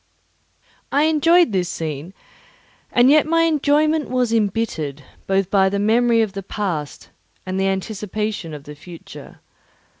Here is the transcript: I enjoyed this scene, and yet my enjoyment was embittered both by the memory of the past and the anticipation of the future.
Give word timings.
I 0.91 1.03
enjoyed 1.03 1.51
this 1.51 1.69
scene, 1.69 2.15
and 2.91 3.07
yet 3.11 3.27
my 3.27 3.43
enjoyment 3.43 4.09
was 4.09 4.33
embittered 4.33 5.03
both 5.27 5.51
by 5.51 5.69
the 5.69 5.77
memory 5.77 6.23
of 6.23 6.33
the 6.33 6.41
past 6.41 7.11
and 7.45 7.59
the 7.59 7.67
anticipation 7.67 8.51
of 8.55 8.63
the 8.63 8.73
future. 8.73 9.41